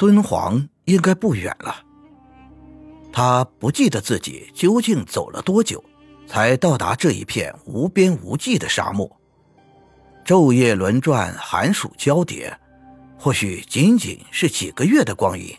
[0.00, 1.84] 敦煌应该不远了。
[3.12, 5.84] 他不记得自己究竟走了多久，
[6.26, 9.20] 才到达这一片无边无际的沙漠。
[10.24, 12.58] 昼夜轮转，寒暑交叠，
[13.18, 15.54] 或许仅仅是几个月的光阴，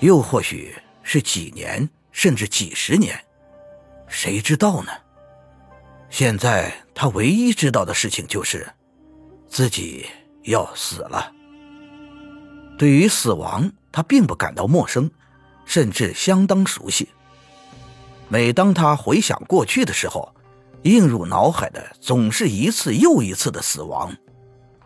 [0.00, 3.18] 又或许是几年，甚至几十年，
[4.06, 4.92] 谁知道呢？
[6.10, 8.68] 现在他唯一知道的事情就是，
[9.48, 10.04] 自己
[10.42, 11.32] 要死了。
[12.78, 15.10] 对于死亡，他并不感到陌生，
[15.64, 17.08] 甚至相当熟悉。
[18.28, 20.34] 每当他回想过去的时候，
[20.82, 24.14] 映入脑海的总是一次又一次的死亡。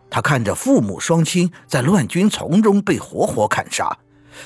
[0.08, 3.96] 他看着父母双亲在乱军丛中被活活砍杀，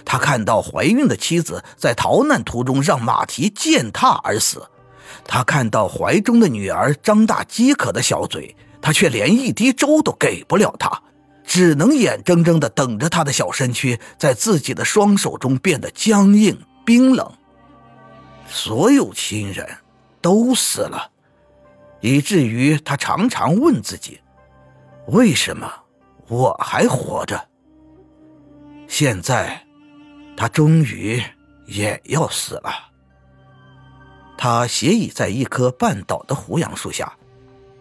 [0.05, 4.67] 他看到怀孕的妻子在逃难途中让马蹄践踏而死，
[5.27, 11.03] 他看到怀中的女儿张大饥渴的小嘴，他却连一滴粥都给不了她。
[11.45, 17.31] 只能眼睁睁地等着他的小身躯在自己的双手中变得僵硬冰冷。
[18.49, 19.69] 所有亲人
[20.21, 21.11] 都死了，
[22.01, 24.21] 以至于他常常问自己：
[25.09, 25.71] 为什么
[26.29, 27.49] 我还活着？
[28.87, 29.65] 现在，
[30.37, 31.23] 他终于
[31.67, 32.71] 也要死了。
[34.37, 37.13] 他斜倚在一棵半倒的胡杨树下，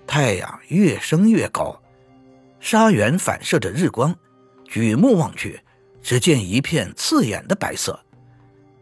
[0.07, 1.77] 太阳越升越高。
[2.63, 4.15] 沙原反射着日光，
[4.63, 5.59] 举目望去，
[6.01, 7.99] 只见一片刺眼的白色，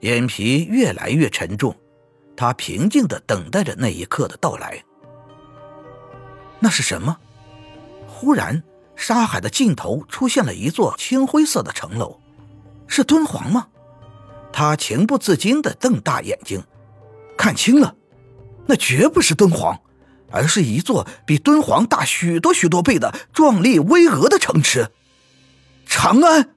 [0.02, 1.76] 眼皮越来越沉重。
[2.38, 4.80] 他平静地等待着那一刻的到来。
[6.60, 7.18] 那是什么？
[8.08, 8.62] 忽然，
[8.96, 12.20] 沙海的尽头出现了一座青灰色的城楼，
[12.86, 13.68] 是敦煌吗？
[14.54, 16.64] 他情不自禁地瞪大眼睛，
[17.36, 17.96] 看清了，
[18.68, 19.76] 那绝不是敦煌。
[20.32, 24.90] 而是一座比敦煌大许多许多倍的壮丽巍峨的城池，
[25.86, 26.56] 长安。